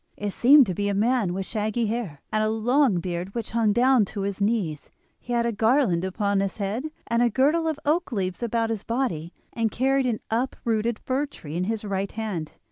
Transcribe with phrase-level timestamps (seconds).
[0.17, 3.71] It seemed to be a man with shaggy hair, and a long beard which hung
[3.71, 4.89] down to his knees.
[5.19, 8.81] He had a garland upon his head, and a girdle of oak leaves about his
[8.81, 12.53] body, and carried an uprooted fir tree in his right hand.